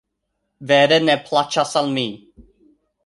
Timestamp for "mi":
1.99-2.07